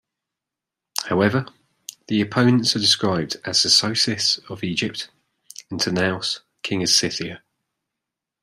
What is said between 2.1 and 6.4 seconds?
opponents are described as Sesosis of Egypt and Tanaus,